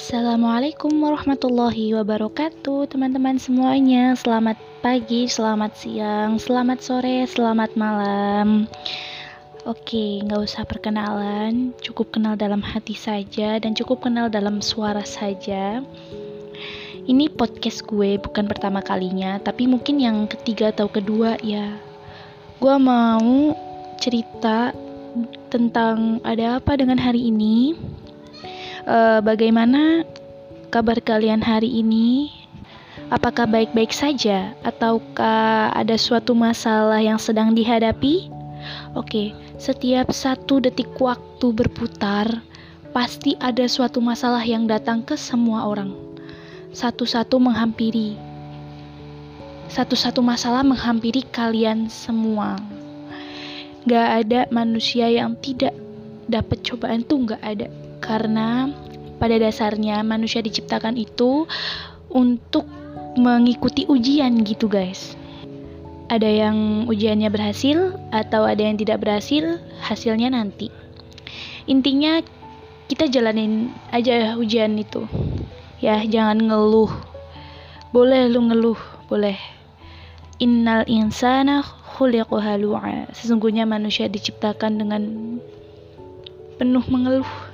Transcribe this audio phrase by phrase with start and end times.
[0.00, 4.16] Assalamualaikum warahmatullahi wabarakatuh Teman-teman semuanya.
[4.16, 8.64] Selamat pagi, selamat siang, selamat sore, selamat malam.
[9.68, 11.76] Oke, nggak usah perkenalan.
[11.84, 15.84] Cukup kenal dalam hati saja Dan cukup kenal dalam suara saja.
[17.04, 21.76] Ini podcast gue bukan pertama kalinya Tapi mungkin yang ketiga atau kedua ya.
[22.56, 23.52] Gue mau
[24.00, 24.72] cerita
[25.52, 27.76] tentang ada apa dengan hari ini
[28.86, 30.04] uh, bagaimana
[30.70, 32.30] kabar kalian hari ini?
[33.10, 38.30] Apakah baik-baik saja ataukah ada suatu masalah yang sedang dihadapi?
[38.94, 42.30] Oke, setiap satu detik waktu berputar,
[42.94, 45.90] pasti ada suatu masalah yang datang ke semua orang.
[46.70, 48.14] Satu-satu menghampiri.
[49.66, 52.62] Satu-satu masalah menghampiri kalian semua.
[53.90, 55.74] Gak ada manusia yang tidak
[56.30, 57.66] dapat cobaan tuh gak ada
[58.10, 58.66] karena
[59.22, 61.46] pada dasarnya manusia diciptakan itu
[62.10, 62.66] untuk
[63.14, 65.14] mengikuti ujian gitu guys.
[66.10, 70.74] Ada yang ujiannya berhasil atau ada yang tidak berhasil hasilnya nanti.
[71.70, 72.18] Intinya
[72.90, 75.06] kita jalanin aja ujian itu.
[75.78, 76.90] Ya jangan ngeluh.
[77.94, 79.38] Boleh lu ngeluh boleh.
[80.42, 82.58] Innal insana khuliqa
[83.14, 85.02] sesungguhnya manusia diciptakan dengan
[86.58, 87.49] penuh mengeluh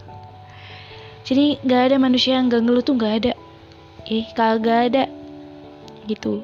[1.27, 3.33] jadi nggak ada manusia yang gak ngeluh tuh nggak ada.
[4.07, 5.05] Eh kagak ada.
[6.07, 6.39] Gitu.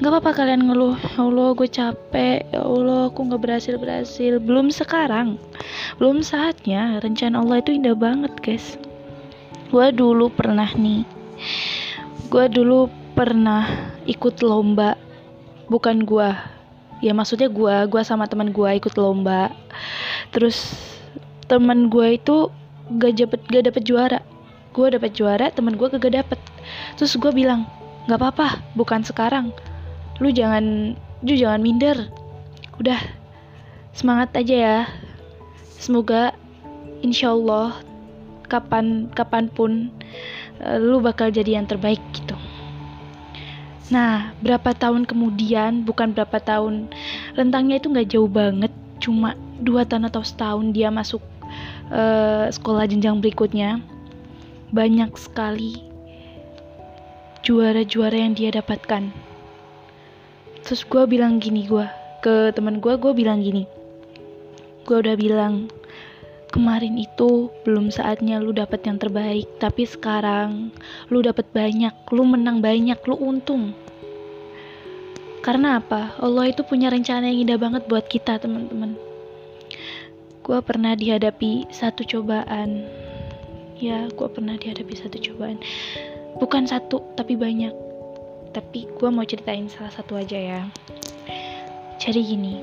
[0.00, 0.96] Nggak apa-apa kalian ngeluh.
[0.96, 2.48] Ya Allah gue capek.
[2.48, 5.36] Ya Allah aku nggak berhasil berhasil belum sekarang.
[6.00, 6.96] Belum saatnya.
[7.04, 8.80] Rencana Allah itu indah banget guys.
[9.68, 11.04] Gue dulu pernah nih.
[12.32, 13.68] Gue dulu pernah
[14.08, 14.96] ikut lomba.
[15.68, 16.28] Bukan gue
[17.04, 19.52] ya maksudnya gue gue sama teman gue ikut lomba.
[20.32, 20.72] Terus
[21.44, 22.48] teman gue itu
[22.98, 24.20] gak dapet gak dapet juara.
[24.74, 26.40] Gue dapet juara temen gue gak dapet.
[26.98, 27.66] Terus gue bilang
[28.04, 29.50] nggak apa-apa bukan sekarang.
[30.20, 31.96] Lu jangan lu jangan minder.
[32.78, 33.00] Udah
[33.94, 34.78] semangat aja ya.
[35.78, 36.34] Semoga
[37.04, 37.80] insya Allah
[38.48, 39.92] kapan kapan pun
[40.60, 42.36] uh, lu bakal jadi yang terbaik gitu.
[43.92, 46.88] Nah berapa tahun kemudian bukan berapa tahun
[47.36, 48.72] rentangnya itu nggak jauh banget.
[49.02, 51.20] Cuma dua tahun atau setahun dia masuk
[51.92, 53.82] uh, sekolah jenjang berikutnya
[54.72, 55.84] banyak sekali
[57.44, 59.12] juara-juara yang dia dapatkan.
[60.64, 61.84] Terus gue bilang gini gue
[62.24, 63.68] ke teman gue gue bilang gini.
[64.88, 65.68] Gue udah bilang
[66.48, 70.70] kemarin itu belum saatnya lu dapet yang terbaik tapi sekarang
[71.10, 73.76] lu dapet banyak lu menang banyak lu untung.
[75.44, 76.16] Karena apa?
[76.16, 79.13] Allah itu punya rencana yang indah banget buat kita teman-teman
[80.44, 82.84] gue pernah dihadapi satu cobaan.
[83.80, 85.56] Ya gue pernah dihadapi satu cobaan.
[86.36, 87.72] Bukan satu tapi banyak.
[88.52, 90.60] Tapi gue mau ceritain salah satu aja ya.
[91.96, 92.54] Jadi gini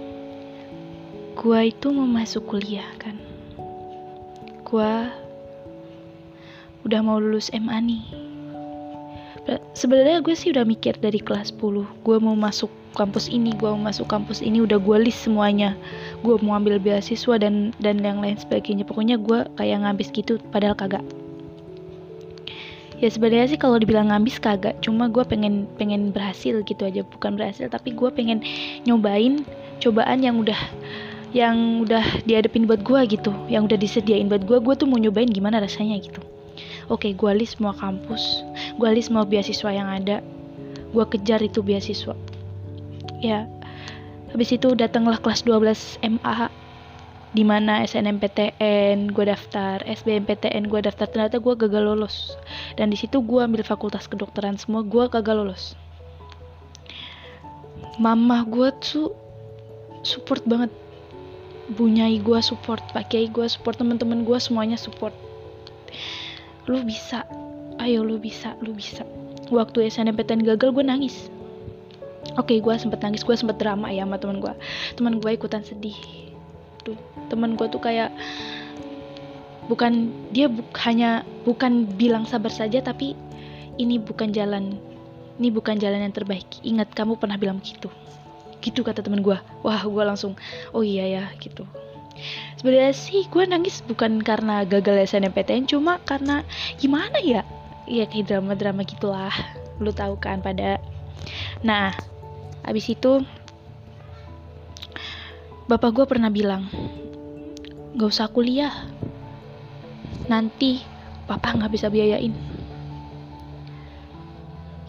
[1.32, 3.18] gue itu mau masuk kuliah kan.
[4.62, 4.94] Gue
[6.86, 8.21] udah mau lulus MA nih
[9.74, 13.88] sebenarnya gue sih udah mikir dari kelas 10 gue mau masuk kampus ini gue mau
[13.90, 15.76] masuk kampus ini udah gue list semuanya.
[16.24, 18.84] Gue mau ambil beasiswa dan dan yang lain sebagainya.
[18.84, 21.04] Pokoknya gue kayak ngabis gitu padahal kagak.
[23.02, 27.02] Ya sebenarnya sih kalau dibilang ngabis kagak cuma gue pengen pengen berhasil gitu aja.
[27.08, 28.44] Bukan berhasil tapi gue pengen
[28.84, 29.48] nyobain
[29.82, 30.60] cobaan yang udah
[31.32, 34.60] yang udah dihadapin buat gue gitu yang udah disediain buat gue.
[34.60, 36.20] Gue tuh mau nyobain gimana rasanya gitu.
[36.92, 38.44] Oke gue list semua kampus
[38.78, 40.20] gue list semua beasiswa yang ada.
[40.92, 42.16] Gue kejar itu beasiswa.
[43.24, 43.48] Ya
[44.32, 46.48] habis itu datanglah kelas 12 MA
[47.32, 49.84] di mana SNMPTN gue daftar.
[49.84, 51.08] SBMPTN gue daftar.
[51.08, 52.36] Ternyata gue gagal lolos
[52.76, 55.76] dan di situ gue ambil fakultas kedokteran semua gue gagal lolos
[58.02, 59.12] mama gue tuh
[60.02, 60.74] support banget.
[61.72, 65.16] Bunyai gue support pakai gue support teman-teman gue semuanya support.
[66.66, 67.26] Lu bisa
[67.82, 69.04] ayo lu bisa lu bisa.
[69.52, 71.28] Waktu SNMPTN gagal gue nangis.
[72.40, 73.26] Oke gue sempet nangis.
[73.26, 74.54] Gue sempet drama ya sama teman gue
[74.96, 75.98] teman gue ikutan sedih.
[76.86, 76.98] Tuh
[77.28, 78.14] teman gue tuh kayak
[79.68, 83.14] bukan dia bu hanya bukan bilang sabar saja tapi
[83.80, 84.78] ini bukan jalan
[85.42, 86.48] ini bukan jalan yang terbaik.
[86.62, 87.90] Ingat kamu pernah bilang gitu
[88.62, 89.36] gitu kata teman gue
[89.66, 90.38] wah gue langsung
[90.72, 91.66] oh iya ya gitu.
[92.62, 96.46] Sebenarnya sih gue nangis bukan karena gagal SNMPTN cuma karena
[96.78, 97.42] gimana ya
[97.92, 99.36] ya kayak drama-drama gitulah.
[99.84, 100.80] Lu tahu kan pada.
[101.62, 101.92] Nah
[102.62, 103.26] Abis itu
[105.66, 106.70] bapak gue pernah bilang,
[107.98, 108.74] gak usah kuliah.
[110.30, 110.86] Nanti
[111.26, 112.34] papa nggak bisa biayain.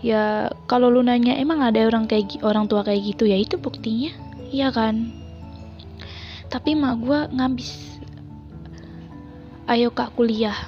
[0.03, 3.25] Ya kalau lu nanya emang ada orang kayak orang tua kayak gitu?
[3.25, 4.13] Ya itu buktinya.
[4.53, 5.09] Iya kan?
[6.53, 7.97] Tapi mak gue ngabis
[9.73, 10.59] ayo kak kuliah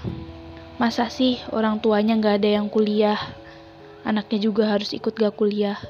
[0.74, 3.18] masa sih orang tuanya nggak ada yang kuliah?
[4.04, 5.80] Anaknya juga harus ikut gak kuliah.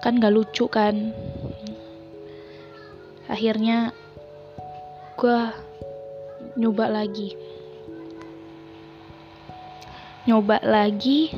[0.00, 1.12] Kan gak lucu kan?
[3.28, 3.92] Akhirnya
[5.20, 5.40] gue
[6.56, 7.36] nyoba lagi.
[10.24, 11.36] Nyoba lagi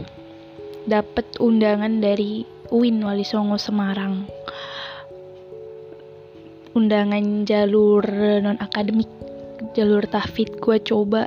[0.87, 4.31] dapet undangan dari UIN Wali Songo Semarang.
[6.79, 8.07] Undangan jalur
[8.47, 9.11] non akademik
[9.75, 11.27] jalur tahfid gue coba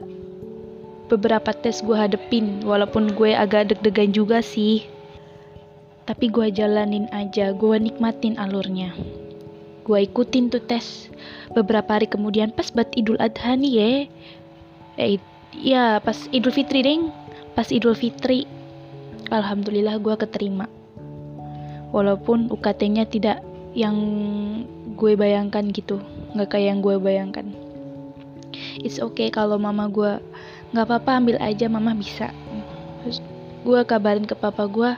[1.09, 4.85] beberapa tes gue hadepin walaupun gue agak deg-degan juga sih.
[6.05, 8.93] Tapi gue jalanin aja gue nikmatin alurnya.
[9.83, 11.09] Gue ikutin tuh tes.
[11.57, 13.89] Beberapa hari kemudian pas buat Idul Adha nih ya
[15.01, 15.17] eh
[15.57, 17.09] ya pas Idul Fitri deng.
[17.57, 18.45] Pas Idul Fitri.
[19.33, 20.69] Alhamdulillah gue keterima.
[21.89, 23.41] Walaupun UKT-nya tidak
[23.73, 23.97] yang
[24.93, 26.01] gue bayangkan gitu.
[26.37, 27.45] Nggak kayak yang gue bayangkan.
[28.81, 30.17] It's okay kalau mama gue
[30.69, 32.29] nggak apa-apa ambil aja mama bisa.
[33.01, 33.19] Terus
[33.65, 34.91] gue kabarin ke papa gue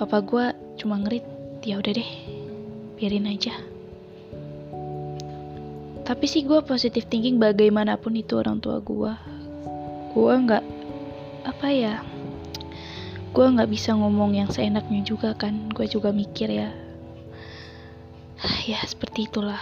[0.00, 0.44] papa gue
[0.80, 1.22] cuma ngerit
[1.62, 2.10] ya udah deh
[2.96, 3.52] biarin aja.
[6.02, 9.12] Tapi sih gue positif thinking bagaimanapun itu orang tua gue
[10.12, 10.64] gue nggak
[11.46, 11.94] apa ya
[13.32, 15.72] gue nggak bisa ngomong yang seenaknya juga kan.
[15.72, 16.70] Gue juga mikir ya.
[18.68, 19.58] Ya seperti itulah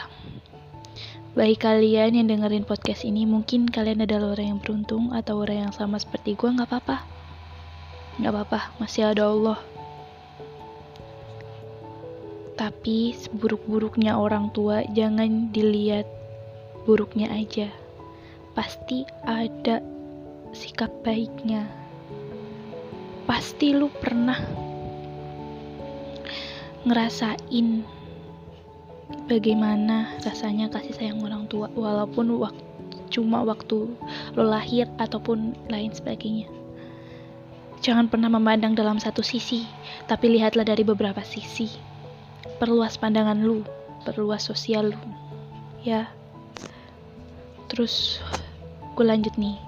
[1.31, 5.75] bagi kalian yang dengerin podcast ini mungkin kalian adalah orang yang beruntung atau orang yang
[5.75, 7.07] sama seperti gue nggak apa-apa.
[8.19, 9.59] Nggak apa-apa masih ada Allah.
[12.59, 16.11] Tapi seburuk-buruknya orang tua jangan dilihat
[16.83, 17.71] buruknya aja.
[18.59, 19.79] Pasti ada
[20.51, 21.63] sikap baiknya.
[23.31, 24.43] Pasti lu pernah
[26.83, 28.00] ngerasain
[29.31, 32.67] bagaimana rasanya kasih sayang orang tua walaupun waktu
[33.15, 33.87] cuma waktu
[34.35, 36.51] lo lahir ataupun lain sebagainya.
[37.79, 39.63] Jangan pernah memandang dalam satu sisi
[40.11, 41.71] tapi lihatlah dari beberapa sisi.
[42.59, 43.63] Perluas pandangan lu
[44.03, 45.01] perluas sosial lu.
[45.87, 46.11] Ya.
[47.71, 48.19] Terus
[48.99, 49.59] gue lanjut nih.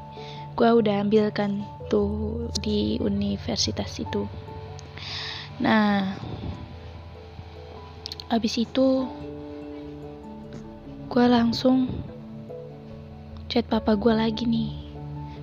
[0.58, 4.26] Gue udah ambilkan tuh di universitas itu.
[5.62, 6.18] Nah
[8.32, 9.04] abis itu
[11.12, 11.92] gue langsung
[13.44, 14.72] chat papa gue lagi nih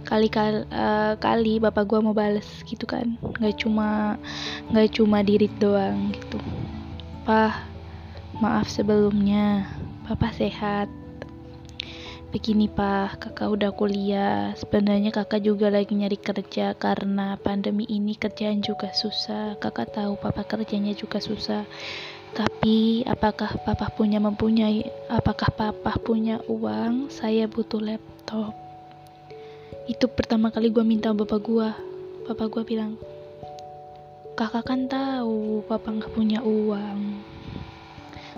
[0.01, 4.17] kali kali, uh, kali bapak gue mau bales gitu kan nggak cuma
[4.73, 6.41] nggak cuma dirit doang gitu
[7.21, 7.69] pah
[8.41, 9.69] maaf sebelumnya
[10.09, 10.89] papa sehat
[12.29, 14.53] Begini pak, kakak udah kuliah.
[14.53, 19.57] Sebenarnya kakak juga lagi nyari kerja karena pandemi ini kerjaan juga susah.
[19.57, 21.65] Kakak tahu papa kerjanya juga susah.
[22.33, 27.09] Tapi apakah papa punya mempunyai apakah papa punya uang?
[27.09, 28.53] Saya butuh laptop.
[29.89, 31.69] Itu pertama kali gue minta bapak gue.
[32.29, 32.93] Bapak gue bilang,
[34.37, 37.25] kakak kan tahu papa nggak punya uang.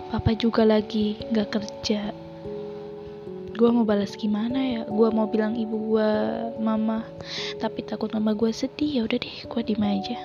[0.08, 2.16] Papa juga lagi nggak kerja
[3.62, 6.10] gue mau balas gimana ya gue mau bilang ibu gue
[6.58, 7.06] mama
[7.62, 10.18] tapi takut mama gue sedih ya udah deh gue diem aja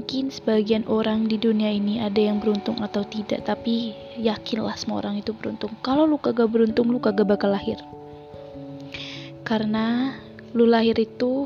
[0.00, 5.20] mungkin sebagian orang di dunia ini ada yang beruntung atau tidak tapi yakinlah semua orang
[5.20, 5.76] itu beruntung.
[5.84, 7.76] Kalau lu kagak beruntung lu kagak bakal lahir.
[9.44, 10.16] Karena
[10.56, 11.44] lu lahir itu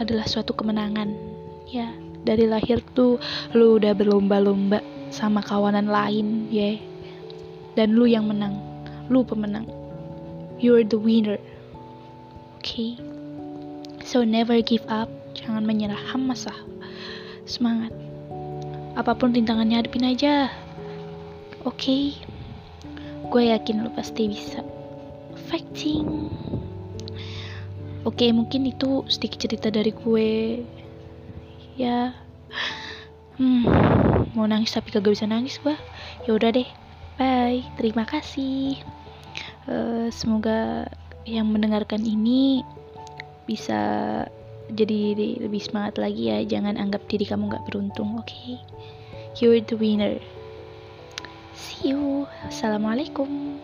[0.00, 1.12] adalah suatu kemenangan.
[1.68, 1.92] Ya
[2.24, 3.20] dari lahir tuh
[3.52, 4.80] lu udah berlomba-lomba
[5.12, 6.80] sama kawanan lain ya.
[7.76, 8.56] Dan lu yang menang.
[9.12, 9.68] Lu pemenang.
[10.56, 11.36] You're the winner.
[12.64, 12.96] Okay?
[14.08, 15.12] So never give up
[15.46, 16.02] jangan menyerah.
[16.10, 16.58] Hamasah
[17.46, 17.94] semangat.
[18.98, 20.50] Apa pun rintangannya hadapin aja.
[21.62, 21.78] Oke.
[21.78, 22.04] Okay?
[23.26, 24.62] gue yakin lu pasti bisa
[25.50, 26.30] fighting.
[28.06, 30.62] Oke okay, mungkin itu sedikit cerita dari gue.
[31.78, 32.14] Ya.
[33.38, 33.66] Hmm
[34.36, 35.72] mau nangis tapi kagak bisa nangis gue
[36.28, 36.68] ya udah deh.
[37.16, 38.76] Bye, terima kasih.
[39.64, 40.84] Uh, semoga
[41.24, 42.60] yang mendengarkan ini
[43.48, 43.80] bisa
[44.72, 46.42] jadi lebih semangat lagi ya.
[46.42, 48.26] Jangan anggap diri kamu nggak beruntung, oke?
[48.26, 48.58] Okay?
[49.38, 50.16] You're the winner.
[51.52, 52.24] See you.
[52.48, 53.60] Assalamualaikum.